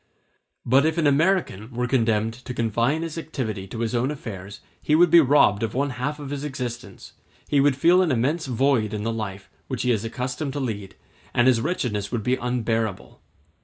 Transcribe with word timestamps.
But 0.65 0.83
if 0.83 0.97
an 0.97 1.05
American 1.05 1.69
were 1.75 1.85
condemned 1.85 2.33
to 2.33 2.55
confine 2.55 3.03
his 3.03 3.19
activity 3.19 3.67
to 3.67 3.81
his 3.81 3.93
own 3.93 4.09
affairs, 4.09 4.59
he 4.81 4.95
would 4.95 5.11
be 5.11 5.19
robbed 5.21 5.61
of 5.61 5.75
one 5.75 5.91
half 5.91 6.17
of 6.19 6.31
his 6.31 6.43
existence; 6.43 7.13
he 7.47 7.59
would 7.59 7.75
feel 7.75 8.01
an 8.01 8.11
immense 8.11 8.47
void 8.47 8.95
in 8.95 9.03
the 9.03 9.13
life 9.13 9.47
which 9.67 9.83
he 9.83 9.91
is 9.91 10.03
accustomed 10.03 10.53
to 10.53 10.59
lead, 10.59 10.95
and 11.35 11.45
his 11.45 11.61
wretchedness 11.61 12.11
would 12.11 12.23
be 12.23 12.33
unbearable. 12.35 13.21